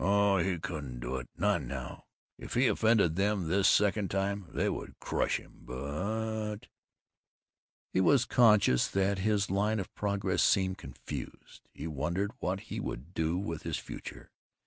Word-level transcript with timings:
"Oh, 0.03 0.39
he 0.39 0.57
couldn't 0.57 0.99
do 0.99 1.17
it, 1.17 1.29
not 1.37 1.61
now. 1.61 2.05
If 2.35 2.55
he 2.55 2.65
offended 2.65 3.15
them 3.17 3.49
this 3.49 3.67
second 3.67 4.09
time, 4.09 4.47
they 4.51 4.67
would 4.67 4.99
crush 4.99 5.37
him. 5.37 5.59
But" 5.61 6.65
He 7.93 8.01
was 8.01 8.25
conscious 8.25 8.87
that 8.87 9.19
his 9.19 9.51
line 9.51 9.79
of 9.79 9.93
progress 9.93 10.41
seemed 10.41 10.79
confused. 10.79 11.69
He 11.71 11.85
wondered 11.85 12.31
what 12.39 12.61
he 12.61 12.79
would 12.79 13.13
do 13.13 13.37
with 13.37 13.61
his 13.61 13.77
future. 13.77 14.31